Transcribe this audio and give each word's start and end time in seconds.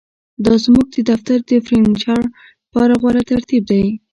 دا 0.45 0.53
زموږ 0.65 0.85
د 0.93 0.97
دفتر 1.11 1.37
د 1.49 1.51
فرنیچر 1.65 2.21
لپاره 2.63 2.93
غوره 3.01 3.21
ترتیب 3.31 3.63
دی 3.71 3.85